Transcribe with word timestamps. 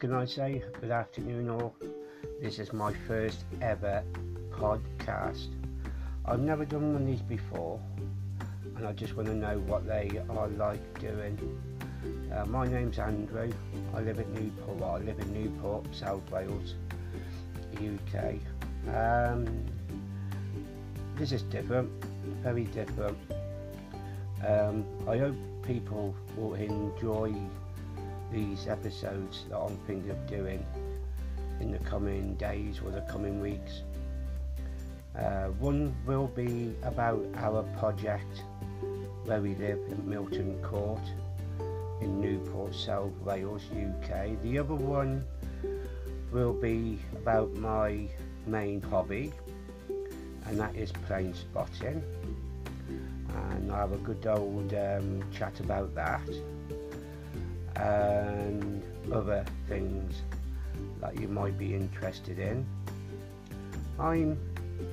can 0.00 0.14
I 0.14 0.24
say? 0.24 0.62
Good 0.80 0.92
afternoon, 0.92 1.50
all. 1.50 1.76
This 2.40 2.58
is 2.58 2.72
my 2.72 2.90
first 3.06 3.44
ever 3.60 4.02
podcast. 4.50 5.48
I've 6.24 6.40
never 6.40 6.64
done 6.64 6.94
one 6.94 7.02
of 7.02 7.06
these 7.06 7.20
before, 7.20 7.78
and 8.76 8.86
I 8.86 8.94
just 8.94 9.14
want 9.14 9.28
to 9.28 9.34
know 9.34 9.58
what 9.66 9.86
they 9.86 10.10
are 10.30 10.48
like 10.48 10.80
doing. 11.00 11.38
Uh, 12.34 12.46
my 12.46 12.66
name's 12.66 12.98
Andrew. 12.98 13.52
I 13.94 14.00
live 14.00 14.18
at 14.18 14.28
Newport. 14.30 14.78
Well, 14.78 14.94
I 14.94 14.98
live 15.00 15.18
in 15.18 15.34
Newport, 15.34 15.84
South 15.94 16.22
Wales, 16.30 16.76
UK. 17.74 18.36
Um, 18.96 19.66
this 21.16 21.30
is 21.30 21.42
different, 21.42 21.90
very 22.42 22.64
different. 22.64 23.18
Um, 24.46 24.86
I 25.06 25.18
hope 25.18 25.36
people 25.62 26.14
will 26.38 26.54
enjoy 26.54 27.34
these 28.32 28.68
episodes 28.68 29.44
that 29.48 29.58
I'm 29.58 29.76
thinking 29.86 30.10
of 30.10 30.26
doing 30.26 30.64
in 31.60 31.72
the 31.72 31.78
coming 31.78 32.34
days 32.34 32.80
or 32.84 32.90
the 32.90 33.02
coming 33.02 33.40
weeks. 33.40 33.82
Uh, 35.18 35.48
one 35.58 35.94
will 36.06 36.28
be 36.28 36.74
about 36.82 37.24
our 37.36 37.62
project 37.78 38.42
where 39.24 39.40
we 39.40 39.54
live 39.56 39.78
in 39.88 40.08
Milton 40.08 40.60
Court 40.62 41.02
in 42.00 42.20
Newport, 42.20 42.74
South 42.74 43.12
Wales, 43.24 43.62
UK. 43.72 44.40
The 44.42 44.58
other 44.58 44.74
one 44.74 45.24
will 46.32 46.54
be 46.54 46.98
about 47.12 47.52
my 47.54 48.08
main 48.46 48.80
hobby, 48.80 49.32
and 50.46 50.58
that 50.58 50.74
is 50.74 50.92
plane 50.92 51.34
spotting. 51.34 52.02
And 53.28 53.70
I'll 53.70 53.88
have 53.88 53.92
a 53.92 53.96
good 53.98 54.26
old 54.26 54.72
um, 54.72 55.22
chat 55.32 55.60
about 55.60 55.94
that 55.94 56.22
and 57.80 58.82
other 59.12 59.44
things 59.68 60.22
that 61.00 61.18
you 61.18 61.28
might 61.28 61.58
be 61.58 61.74
interested 61.74 62.38
in. 62.38 62.66
I'm 63.98 64.38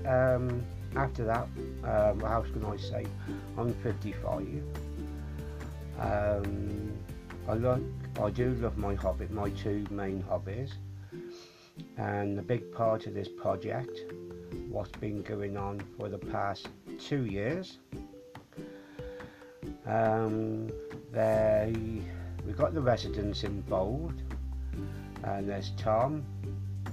um, 0.06 0.64
after 0.96 1.26
that. 1.26 1.48
Um, 1.84 2.20
how 2.22 2.42
can 2.42 2.66
I 2.66 2.78
say? 2.78 3.06
I'm 3.58 3.74
55. 3.76 4.64
Um, 6.00 6.92
I 7.48 7.54
look. 7.54 7.82
I 8.22 8.30
do 8.30 8.52
love 8.56 8.78
my 8.78 8.96
hobby. 8.96 9.28
My 9.30 9.50
two 9.52 9.86
main 9.90 10.22
hobbies, 10.22 10.74
and 11.98 12.38
the 12.38 12.42
big 12.42 12.72
part 12.74 13.06
of 13.06 13.14
this 13.14 13.28
project, 13.28 14.00
what's 14.70 14.92
been 15.00 15.22
going 15.22 15.58
on 15.58 15.82
for 15.98 16.10
the 16.10 16.18
past 16.18 16.68
two 17.00 17.26
years. 17.26 17.78
Um, 19.86 20.70
they 21.12 22.02
we've 22.48 22.58
got 22.58 22.74
the 22.74 22.82
residents 22.82 23.44
involved, 23.44 24.24
and 25.26 25.50
there's 25.50 25.72
Tom, 25.72 26.24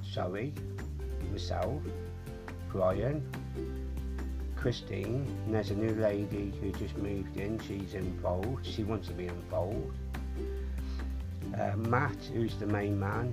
Zoe, 0.05 0.53
myself, 1.31 1.81
Brian, 2.71 3.23
Christine, 4.57 5.25
and 5.47 5.55
there's 5.55 5.71
a 5.71 5.77
new 5.77 5.95
lady 5.95 6.53
who 6.61 6.73
just 6.73 6.97
moved 6.97 7.37
in. 7.37 7.61
She's 7.61 7.95
involved. 7.95 8.67
She 8.67 8.83
wants 8.83 9.07
to 9.09 9.15
be 9.15 9.29
involved. 9.29 9.97
Uh, 11.57 11.77
Matt, 11.77 12.17
who's 12.33 12.57
the 12.57 12.67
main 12.67 12.99
man, 12.99 13.33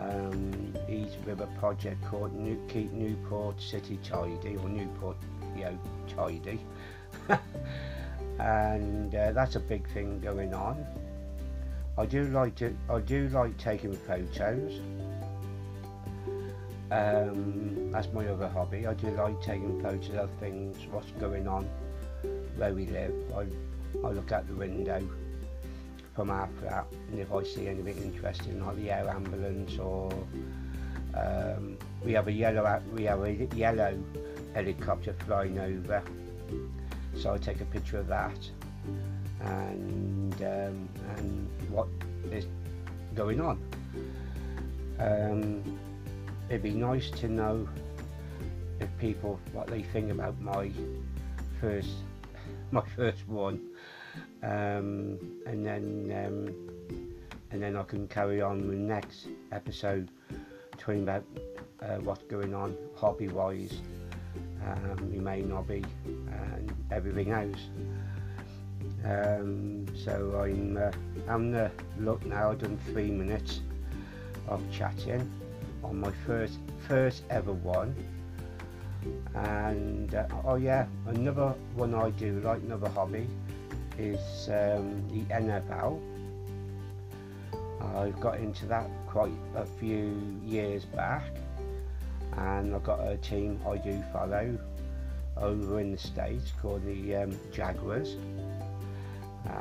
um, 0.00 0.74
he's 0.88 1.16
with 1.24 1.40
a 1.40 1.46
project 1.58 2.04
called 2.06 2.34
New- 2.34 2.60
Keep 2.68 2.92
Newport 2.92 3.62
City 3.62 4.00
Tidy 4.02 4.56
or 4.56 4.68
Newport, 4.68 5.16
you 5.54 5.64
know, 5.64 5.78
Tidy, 6.08 6.58
and 8.40 9.14
uh, 9.14 9.30
that's 9.30 9.54
a 9.54 9.60
big 9.60 9.88
thing 9.90 10.18
going 10.18 10.52
on. 10.52 10.84
I 11.98 12.04
do 12.04 12.24
like 12.24 12.54
to. 12.56 12.76
I 12.90 13.00
do 13.00 13.28
like 13.30 13.56
taking 13.56 13.94
photos. 13.94 14.80
Um, 16.90 17.90
that's 17.90 18.12
my 18.12 18.26
other 18.28 18.48
hobby. 18.48 18.86
I 18.86 18.94
do 18.94 19.08
like 19.08 19.40
taking 19.42 19.82
photos 19.82 20.14
of 20.14 20.30
things, 20.38 20.76
what's 20.90 21.10
going 21.12 21.48
on, 21.48 21.68
where 22.56 22.74
we 22.74 22.86
live. 22.86 23.14
I, 23.34 23.46
I 24.06 24.10
look 24.10 24.30
out 24.30 24.46
the 24.46 24.54
window 24.54 25.02
from 26.14 26.30
our 26.30 26.48
flat, 26.60 26.86
and 27.10 27.18
if 27.18 27.32
I 27.32 27.42
see 27.44 27.66
anything 27.66 27.96
interesting, 28.02 28.64
like 28.64 28.76
the 28.76 28.90
air 28.90 29.08
ambulance 29.08 29.78
or 29.78 30.12
um, 31.14 31.78
we 32.04 32.12
have 32.12 32.28
a 32.28 32.32
yellow 32.32 32.82
we 32.92 33.04
have 33.04 33.22
a 33.22 33.32
yellow 33.54 33.98
helicopter 34.54 35.14
flying 35.26 35.58
over, 35.58 36.02
so 37.16 37.32
I 37.32 37.38
take 37.38 37.62
a 37.62 37.66
picture 37.66 37.98
of 37.98 38.06
that 38.08 38.38
and 39.40 40.34
um, 40.42 40.88
and 41.16 41.48
what 41.70 41.88
is 42.30 42.46
going 43.14 43.40
on. 43.40 43.62
Um, 44.98 45.78
it'd 46.48 46.62
be 46.62 46.70
nice 46.70 47.10
to 47.10 47.28
know 47.28 47.68
if 48.80 48.88
people 48.98 49.40
what 49.52 49.66
they 49.66 49.82
think 49.82 50.10
about 50.10 50.40
my 50.40 50.70
first 51.60 51.90
my 52.70 52.82
first 52.96 53.26
one, 53.28 53.60
um, 54.42 55.18
and 55.46 55.64
then 55.64 56.12
um, 56.24 56.66
and 57.50 57.62
then 57.62 57.76
I 57.76 57.82
can 57.84 58.08
carry 58.08 58.40
on 58.42 58.68
with 58.68 58.78
next 58.78 59.28
episode 59.52 60.10
talking 60.76 61.02
about 61.02 61.24
uh, 61.82 61.96
what's 61.96 62.22
going 62.24 62.54
on 62.54 62.76
hobby 62.94 63.28
wise, 63.28 63.80
um, 64.64 65.12
my 65.14 65.36
main 65.36 65.50
hobby, 65.50 65.84
and 66.04 66.72
everything 66.90 67.30
else. 67.30 67.60
Um, 69.06 69.86
so 69.94 70.40
I'm 70.42 70.76
uh, 70.76 70.90
I'm 71.28 71.52
the 71.52 71.70
look 72.00 72.24
now. 72.26 72.50
I've 72.50 72.58
done 72.58 72.76
three 72.86 73.10
minutes 73.10 73.60
of 74.48 74.60
chatting 74.72 75.30
on 75.84 76.00
my 76.00 76.10
first 76.26 76.58
first 76.88 77.22
ever 77.30 77.52
one. 77.52 77.94
And 79.34 80.12
uh, 80.12 80.26
oh 80.44 80.56
yeah, 80.56 80.86
another 81.06 81.54
one 81.74 81.94
I 81.94 82.10
do 82.10 82.40
like 82.40 82.62
another 82.62 82.88
hobby 82.88 83.28
is 83.96 84.48
um, 84.48 85.04
the 85.08 85.22
NFL. 85.32 86.00
I've 87.94 88.20
got 88.20 88.38
into 88.38 88.66
that 88.66 88.90
quite 89.06 89.32
a 89.54 89.64
few 89.64 90.20
years 90.44 90.84
back, 90.84 91.22
and 92.36 92.74
I've 92.74 92.82
got 92.82 93.06
a 93.06 93.16
team 93.18 93.60
I 93.68 93.76
do 93.76 94.02
follow 94.12 94.58
over 95.36 95.80
in 95.80 95.92
the 95.92 95.98
States 95.98 96.52
called 96.60 96.84
the 96.84 97.14
um, 97.16 97.38
Jaguars 97.52 98.16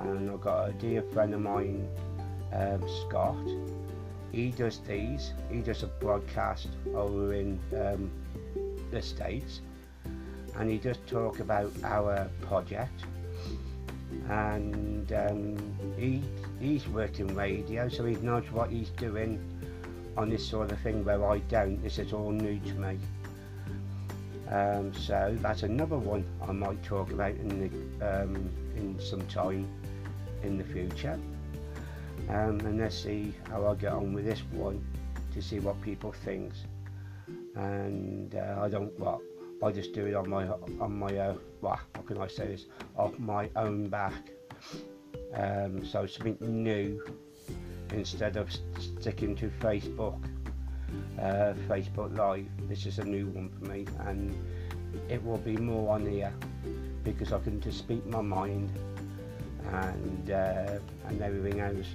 and 0.04 0.30
I've 0.30 0.42
got 0.42 0.70
a 0.70 0.74
dear 0.74 1.02
friend 1.02 1.34
of 1.34 1.42
mine, 1.42 1.88
um, 2.54 2.84
Scott. 3.08 3.36
He 4.32 4.52
does 4.52 4.80
these. 4.80 5.32
He 5.50 5.60
does 5.60 5.84
a 5.84 5.88
broadcast 5.88 6.70
over 6.94 7.34
in 7.34 7.60
um, 7.74 8.12
the 8.92 9.02
States, 9.02 9.62
and 10.58 10.70
he 10.70 10.78
does 10.78 10.98
talk 11.08 11.40
about 11.40 11.72
our 11.84 12.30
project. 12.42 13.04
And 14.30 15.12
um, 15.14 15.58
he 15.98 16.22
he's 16.60 16.88
working 16.88 17.34
radio, 17.36 17.90
so 17.90 18.06
he 18.06 18.16
knows 18.16 18.50
what 18.52 18.70
he's 18.70 18.90
doing 18.92 19.40
on 20.18 20.30
this 20.30 20.48
sort 20.48 20.72
of 20.72 20.80
thing 20.80 21.04
where 21.04 21.26
I 21.26 21.40
don't. 21.40 21.82
This 21.82 22.00
is 22.00 22.14
all 22.14 22.32
new 22.32 22.60
to 22.60 22.74
me. 22.74 22.98
Um, 24.56 24.94
so 24.94 25.36
that's 25.42 25.64
another 25.64 25.98
one 25.98 26.24
I 26.48 26.54
might 26.54 26.82
talk 26.82 27.12
about 27.12 27.32
in 27.32 27.50
the 28.00 28.22
um, 28.22 28.50
in 28.78 28.98
some 29.02 29.28
time 29.28 29.68
in 30.44 30.58
the 30.58 30.64
future. 30.64 31.20
Um, 32.30 32.62
and 32.62 32.80
let's 32.80 32.98
see 32.98 33.34
how 33.50 33.68
I 33.68 33.76
get 33.76 33.92
on 33.92 34.14
with 34.14 34.24
this 34.24 34.40
one 34.52 34.82
to 35.34 35.42
see 35.42 35.60
what 35.60 35.82
people 35.82 36.14
think. 36.14 36.54
And 37.56 38.34
uh, 38.34 38.62
I 38.62 38.70
don't 38.70 38.98
what 38.98 39.20
I 39.62 39.74
just 39.74 39.94
do 39.94 40.06
it 40.06 40.16
on 40.16 40.30
my 40.30 40.48
on 40.48 41.00
my 41.00 41.18
uh, 41.18 41.36
well, 41.60 41.82
how 41.94 42.02
can 42.04 42.18
I 42.20 42.28
say 42.28 42.48
this 42.48 42.68
off 42.96 43.20
my 43.20 43.50
own 43.58 43.90
back. 43.90 44.32
Um, 45.34 45.86
so 45.86 46.06
something 46.06 46.38
new 46.40 47.04
instead 47.92 48.38
of 48.38 48.50
sticking 48.80 49.36
to 49.36 49.50
Facebook. 49.60 50.22
Uh, 51.20 51.54
Facebook 51.68 52.16
Live. 52.18 52.46
This 52.68 52.86
is 52.86 53.00
a 53.00 53.04
new 53.06 53.28
one 53.28 53.50
for 53.50 53.72
me, 53.72 53.86
and 54.06 54.36
it 55.10 55.24
will 55.24 55.38
be 55.38 55.56
more 55.56 55.96
on 55.96 56.06
here 56.06 56.34
because 57.06 57.32
I 57.32 57.40
can 57.40 57.62
just 57.62 57.78
speak 57.80 58.06
my 58.06 58.22
mind 58.22 58.70
and 59.72 60.30
uh, 60.30 60.78
and 61.08 61.22
everything 61.22 61.62
else. 61.62 61.88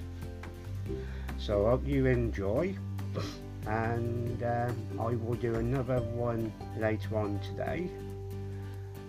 So 1.37 1.67
I 1.67 1.69
hope 1.71 1.85
you 1.85 2.07
enjoy, 2.07 2.75
and 3.67 4.41
um, 4.41 4.75
I 4.99 5.15
will 5.15 5.35
do 5.35 5.53
another 5.55 5.99
one 5.99 6.51
later 6.77 7.15
on 7.17 7.39
today. 7.39 7.89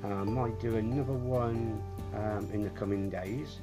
I 0.04 0.24
might 0.24 0.60
do 0.60 0.76
another 0.76 1.14
one 1.14 1.82
um, 2.14 2.50
in 2.52 2.64
the 2.64 2.70
coming 2.70 3.08
days, 3.08 3.58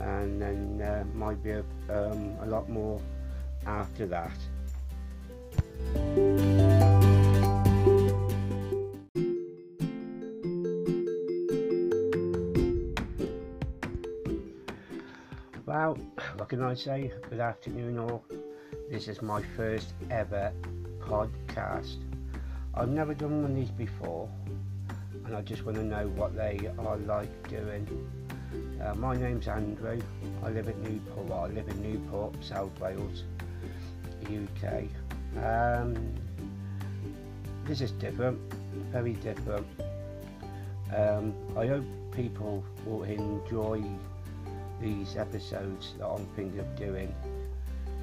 and 0.00 0.40
then 0.40 0.80
uh, 0.82 1.04
might 1.14 1.42
be 1.42 1.50
a, 1.50 1.64
um, 1.90 2.36
a 2.42 2.46
lot 2.46 2.68
more 2.68 3.00
after 3.66 4.06
that. 4.06 4.38
Well, 15.68 15.98
what 16.36 16.48
can 16.48 16.62
I 16.62 16.74
say? 16.74 17.12
Good 17.28 17.40
afternoon, 17.40 17.98
all. 17.98 18.24
This 18.90 19.06
is 19.06 19.20
my 19.20 19.42
first 19.54 19.92
ever 20.10 20.52
podcast. 21.00 21.96
I've 22.74 22.88
never 22.88 23.12
done 23.12 23.42
one 23.42 23.50
of 23.50 23.56
these 23.56 23.70
before, 23.70 24.28
and 25.26 25.36
I 25.36 25.42
just 25.42 25.64
want 25.64 25.76
to 25.76 25.84
know 25.84 26.08
what 26.08 26.34
they 26.34 26.70
are 26.78 26.96
like 26.96 27.48
doing. 27.48 27.86
Uh, 28.82 28.94
my 28.94 29.14
name's 29.16 29.46
Andrew. 29.46 30.00
I 30.42 30.48
live 30.48 30.68
at 30.68 30.78
Newport. 30.78 31.26
Well, 31.26 31.44
I 31.44 31.48
live 31.48 31.68
in 31.68 31.82
Newport, 31.82 32.42
South 32.42 32.78
Wales, 32.80 33.24
UK. 34.24 34.84
Um, 35.44 35.94
this 37.64 37.80
is 37.80 37.92
different, 37.92 38.40
very 38.90 39.12
different. 39.14 39.66
Um, 40.96 41.34
I 41.56 41.66
hope 41.66 41.84
people 42.12 42.64
will 42.84 43.04
enjoy 43.04 43.82
these 44.80 45.16
episodes 45.16 45.94
that 45.98 46.06
I'm 46.06 46.26
thinking 46.34 46.60
of 46.60 46.76
doing 46.76 47.14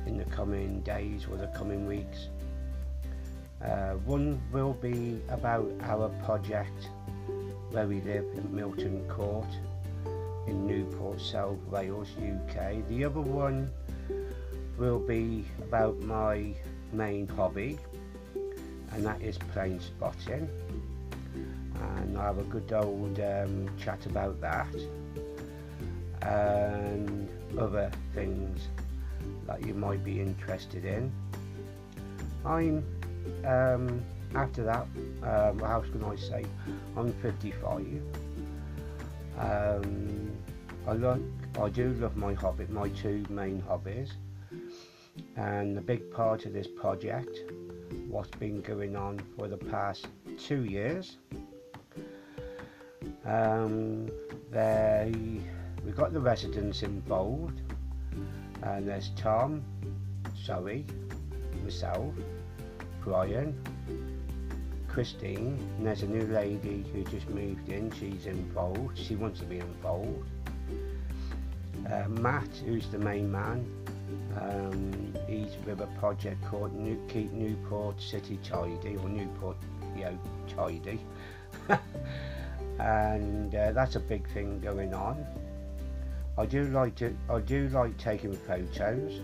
in 0.06 0.18
the 0.18 0.26
coming 0.26 0.82
days 0.82 1.26
or 1.30 1.38
the 1.38 1.48
coming 1.48 1.88
weeks. 1.88 2.28
Uh, 3.62 3.94
one 4.06 4.42
will 4.52 4.74
be 4.74 5.20
about 5.30 5.70
our 5.82 6.10
project 6.24 6.90
where 7.72 7.88
we 7.88 8.02
live 8.02 8.26
in 8.36 8.56
Milton 8.56 9.06
Court 9.10 9.48
in 10.48 10.68
Newport, 10.68 11.20
South 11.20 11.58
Wales, 11.70 12.10
UK. 12.18 12.88
The 12.88 13.04
other 13.04 13.22
one 13.22 13.72
will 14.78 15.00
be 15.00 15.46
about 15.60 16.00
my 16.02 16.54
main 16.92 17.28
hobby 17.28 17.78
and 18.94 19.06
that 19.06 19.22
is 19.22 19.38
plane 19.54 19.80
spotting 19.80 20.48
and 21.76 22.18
I 22.18 22.24
have 22.24 22.38
a 22.38 22.44
good 22.44 22.72
old 22.72 23.20
um, 23.20 23.70
chat 23.78 24.06
about 24.06 24.40
that 24.42 24.68
and 26.22 27.30
other 27.60 27.92
things 28.14 28.68
that 29.48 29.66
you 29.66 29.74
might 29.74 30.04
be 30.04 30.20
interested 30.20 30.86
in. 30.86 31.12
I'm 32.46 32.84
um, 33.46 34.04
after 34.34 34.64
that, 34.64 34.88
um, 35.24 35.60
how 35.60 35.82
can 35.92 36.04
I 36.04 36.16
say? 36.16 36.46
I'm 36.98 37.14
55. 37.14 38.02
Um, 39.38 40.32
I 40.88 40.94
look, 40.94 41.22
I 41.60 41.70
do 41.70 41.90
love 41.94 42.16
my 42.16 42.34
hobby, 42.34 42.66
my 42.70 42.90
two 42.90 43.26
main 43.30 43.62
hobbies, 43.62 44.14
and 45.36 45.78
a 45.78 45.82
big 45.82 46.12
part 46.12 46.46
of 46.46 46.54
this 46.54 46.68
project, 46.68 47.40
what's 48.08 48.30
been 48.38 48.62
going 48.62 48.96
on 48.96 49.20
for 49.36 49.48
the 49.48 49.58
past 49.58 50.08
two 50.38 50.64
years. 50.64 51.18
Um, 53.26 54.10
they, 54.52 55.12
we 55.86 55.92
got 55.92 56.14
the 56.14 56.20
residents 56.20 56.84
involved, 56.84 57.62
and 58.64 58.88
there's 58.88 59.10
Tom, 59.16 59.64
Zoe, 60.38 60.86
myself, 61.64 62.14
Brian, 63.04 63.60
Christine, 64.88 65.60
and 65.78 65.86
there's 65.86 66.04
a 66.04 66.08
new 66.08 66.26
lady 66.28 66.86
who 66.94 67.04
just 67.04 67.30
moved 67.30 67.70
in. 67.70 67.92
She's 67.92 68.28
involved. 68.28 68.98
She 68.98 69.16
wants 69.16 69.40
to 69.42 69.46
be 69.46 69.60
involved. 69.60 70.30
Uh, 71.92 72.08
Matt, 72.08 72.48
who's 72.66 72.88
the 72.88 72.98
main 72.98 73.32
man, 73.32 73.66
um, 74.40 75.14
with 75.66 75.82
a 75.82 75.88
project 76.00 76.44
called 76.46 76.74
New- 76.74 77.02
Keep 77.08 77.32
Newport 77.34 78.02
City 78.02 78.40
Tidy 78.44 78.98
or 78.98 79.10
Newport, 79.10 79.58
you 79.96 80.06
know, 80.06 80.20
Tidy, 80.48 81.00
and 82.80 83.54
uh, 83.56 83.72
that's 83.72 83.96
a 83.96 84.00
big 84.00 84.28
thing 84.30 84.60
going 84.60 84.94
on. 84.94 85.26
I 86.38 86.46
do 86.46 86.66
like 86.66 86.96
to. 86.96 87.16
I 87.30 87.40
do 87.40 87.70
like 87.70 87.98
taking 87.98 88.34
photos. 88.34 89.22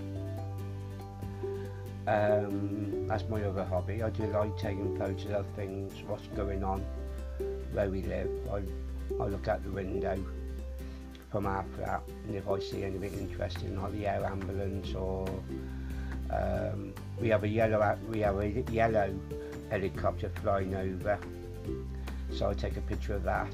Um, 2.08 3.08
that's 3.08 3.28
my 3.30 3.44
other 3.44 3.64
hobby. 3.64 4.02
I 4.02 4.10
do 4.10 4.26
like 4.28 4.58
taking 4.58 4.98
photos 4.98 5.32
of 5.32 5.46
things, 5.56 5.94
what's 6.08 6.28
going 6.28 6.64
on 6.64 6.84
where 7.74 7.90
we 7.90 8.02
live. 8.04 8.30
I, 8.52 8.62
I 9.22 9.28
look 9.28 9.48
out 9.48 9.64
the 9.64 9.72
window 9.72 10.18
from 11.32 11.46
our 11.46 11.66
flat 11.76 12.02
and 12.28 12.36
if 12.36 12.48
I 12.48 12.60
see 12.60 12.84
anything 12.84 13.14
interesting 13.14 13.82
like 13.82 13.94
the 13.94 14.08
air 14.08 14.26
ambulance 14.26 14.94
or 14.94 15.28
um, 16.32 16.94
we 17.20 17.30
have 17.30 17.44
a 17.44 17.48
yellow 17.48 17.98
we 18.10 18.20
have 18.20 18.38
a 18.40 18.50
yellow 18.72 19.14
helicopter 19.70 20.30
flying 20.42 20.76
over 20.76 21.18
so 22.34 22.50
I 22.50 22.54
take 22.54 22.78
a 22.78 22.82
picture 22.82 23.14
of 23.14 23.24
that 23.24 23.54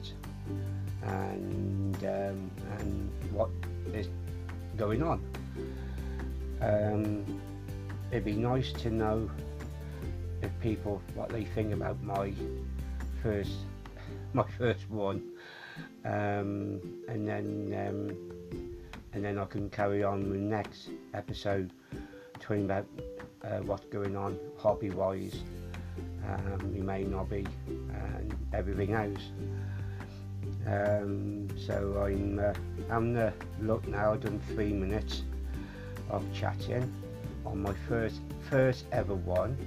and 1.04 1.96
um, 2.04 2.52
and 2.80 3.12
what 3.32 3.50
is 3.94 4.08
going 4.76 5.02
on. 5.02 5.24
Um, 6.62 7.42
it'd 8.12 8.26
be 8.26 8.34
nice 8.34 8.72
to 8.74 8.90
know 8.90 9.30
if 10.42 10.52
people 10.62 11.02
what 11.16 11.30
they 11.30 11.46
think 11.46 11.74
about 11.74 12.02
my 12.04 12.34
first 13.24 13.52
my 14.34 14.46
first 14.58 14.90
one, 14.90 15.24
um, 16.06 16.82
and 17.08 17.28
then 17.28 17.74
um, 17.88 18.28
and 19.14 19.24
then 19.24 19.38
I 19.38 19.46
can 19.46 19.70
carry 19.70 20.04
on 20.04 20.30
with 20.30 20.40
next 20.40 20.90
episode 21.14 21.72
talking 22.40 22.66
about 22.66 22.86
uh, 23.44 23.58
what's 23.60 23.86
going 23.86 24.16
on 24.16 24.38
hobby 24.58 24.90
wise, 24.90 25.42
um, 26.28 26.74
my 26.78 26.98
main 26.98 27.14
hobby, 27.14 27.46
and 27.68 28.36
everything 28.54 28.94
else. 28.94 29.32
Um, 30.68 31.48
so 31.58 32.04
I'm 32.06 32.40
uh, 32.40 32.54
I'm 32.94 33.14
the 33.14 33.34
look 33.62 33.88
now. 33.88 34.14
I've 34.14 34.22
done 34.22 34.40
three 34.50 34.74
minutes 34.74 35.24
of 36.10 36.24
chatting 36.34 36.92
on 37.46 37.62
my 37.62 37.74
first 37.88 38.22
first 38.50 38.86
ever 38.92 39.16
one. 39.16 39.58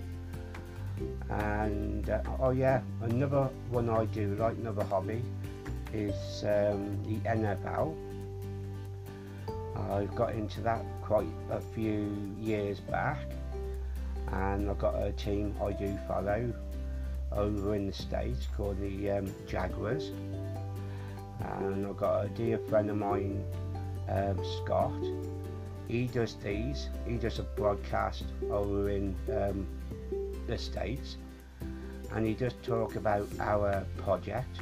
And 1.31 2.09
uh, 2.11 2.23
oh 2.39 2.51
yeah, 2.51 2.83
another 3.03 3.49
one 3.71 3.89
I 3.89 4.05
do 4.07 4.35
like 4.37 4.57
another 4.57 4.85
hobby 4.85 5.23
is 5.93 6.45
um, 6.45 6.99
the 7.05 7.19
NFL. 7.29 7.97
I've 9.91 10.15
got 10.15 10.35
into 10.35 10.61
that 10.63 10.85
quite 11.03 11.27
a 11.51 11.61
few 11.61 12.35
years 12.39 12.81
back, 12.81 13.19
and 14.33 14.71
I've 14.71 14.79
got 14.79 14.95
a 14.95 15.13
team 15.13 15.55
I 15.63 15.73
do 15.73 15.99
follow 16.07 16.53
over 17.33 17.75
in 17.75 17.87
the 17.87 17.93
States 17.93 18.47
called 18.57 18.81
the 18.81 19.11
um, 19.11 19.35
Jaguars. 19.47 20.11
And 21.41 21.87
I've 21.87 21.97
got 21.97 22.27
a 22.27 22.29
dear 22.29 22.59
friend 22.59 22.91
of 22.91 22.97
mine, 22.97 23.43
um, 24.09 24.39
Scott. 24.63 24.93
He 25.89 26.07
does 26.07 26.35
these, 26.37 26.89
he 27.07 27.17
does 27.17 27.39
a 27.39 27.43
broadcast 27.43 28.25
over 28.51 28.91
in 28.91 29.17
um, 29.33 29.67
the 30.47 30.57
States, 30.57 31.17
and 32.13 32.27
he 32.27 32.35
does 32.35 32.55
talk 32.63 32.97
about 32.97 33.27
our 33.41 33.85
project. 33.97 34.61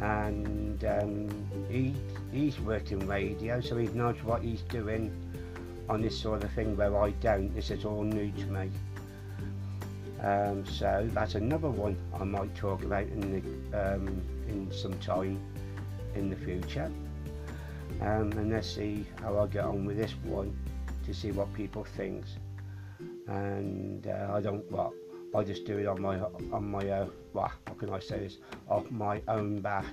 And 0.00 0.84
um, 0.84 1.66
he, 1.70 1.94
he's 2.32 2.58
worked 2.60 2.92
in 2.92 3.06
radio, 3.06 3.60
so 3.60 3.76
he 3.76 3.88
knows 3.88 4.16
what 4.22 4.42
he's 4.42 4.62
doing 4.62 5.10
on 5.88 6.02
this 6.02 6.18
sort 6.18 6.42
of 6.44 6.50
thing 6.52 6.76
where 6.76 6.96
I 6.98 7.10
don't. 7.10 7.54
This 7.54 7.70
is 7.70 7.84
all 7.84 8.02
new 8.02 8.30
to 8.32 8.46
me. 8.46 8.70
Um, 10.22 10.64
so 10.66 11.08
that's 11.12 11.34
another 11.34 11.70
one 11.70 11.96
I 12.18 12.24
might 12.24 12.54
talk 12.54 12.82
about 12.82 13.04
in 13.04 13.42
the, 13.70 13.94
um, 13.94 14.22
in 14.48 14.70
some 14.72 14.94
time 14.98 15.40
in 16.14 16.30
the 16.30 16.36
future. 16.36 16.90
Um, 18.00 18.32
and 18.32 18.50
let's 18.50 18.68
see 18.68 19.06
how 19.22 19.38
I 19.38 19.46
get 19.46 19.64
on 19.64 19.84
with 19.84 19.96
this 19.96 20.12
one 20.24 20.56
to 21.04 21.14
see 21.14 21.30
what 21.30 21.52
people 21.54 21.84
think. 21.84 22.24
And 23.28 24.06
uh, 24.06 24.32
I 24.32 24.40
don't 24.40 24.70
what 24.70 24.92
I 25.36 25.44
just 25.44 25.66
do 25.66 25.76
it 25.76 25.86
on 25.86 26.00
my 26.00 26.18
on 26.18 26.70
my 26.70 26.88
uh, 26.88 27.06
well, 27.34 27.52
how 27.66 27.74
can 27.74 27.90
I 27.90 27.98
say 27.98 28.20
this 28.20 28.38
off 28.68 28.90
my 28.90 29.20
own 29.28 29.60
back. 29.60 29.84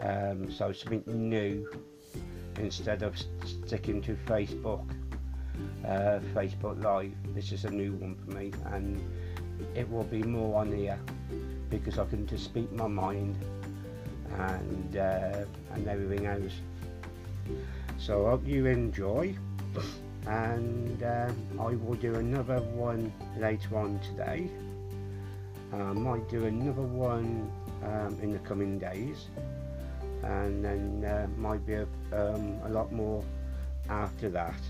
Um, 0.00 0.50
so 0.50 0.72
something 0.72 1.02
new 1.06 1.68
instead 2.58 3.02
of 3.02 3.16
sticking 3.44 4.00
to 4.02 4.16
Facebook 4.26 4.88
uh, 5.84 6.20
Facebook 6.34 6.82
Live. 6.82 7.12
This 7.34 7.50
is 7.50 7.64
a 7.64 7.70
new 7.70 7.92
one 7.94 8.14
for 8.14 8.30
me, 8.36 8.52
and 8.66 9.00
it 9.74 9.90
will 9.90 10.04
be 10.04 10.22
more 10.22 10.60
on 10.60 10.72
here 10.72 10.98
because 11.68 11.98
I 11.98 12.04
can 12.04 12.26
just 12.26 12.44
speak 12.44 12.70
my 12.72 12.86
mind 12.86 13.36
and 14.38 14.96
uh, 14.96 15.44
and 15.74 15.88
everything 15.88 16.26
else. 16.26 16.54
So 17.98 18.26
I 18.26 18.30
hope 18.30 18.46
you 18.46 18.66
enjoy, 18.66 19.34
and 20.26 21.02
um, 21.02 21.36
I 21.58 21.74
will 21.74 21.94
do 21.94 22.16
another 22.16 22.60
one 22.60 23.12
later 23.38 23.76
on 23.76 23.98
today. 24.00 24.48
I 25.72 25.76
might 25.76 26.28
do 26.28 26.46
another 26.46 26.82
one 26.82 27.50
um, 27.84 28.18
in 28.20 28.32
the 28.32 28.38
coming 28.40 28.78
days, 28.78 29.28
and 30.22 30.64
then 30.64 31.04
uh, 31.04 31.26
might 31.38 31.64
be 31.64 31.74
a, 31.74 31.86
um, 32.12 32.60
a 32.64 32.68
lot 32.68 32.92
more 32.92 33.24
after 33.88 34.28
that. 34.30 34.60